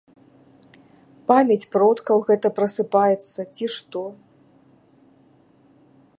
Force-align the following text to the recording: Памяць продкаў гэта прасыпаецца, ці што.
Памяць 1.31 1.67
продкаў 1.75 2.17
гэта 2.31 2.47
прасыпаецца, 2.61 3.39
ці 3.59 3.65
што. 3.75 4.05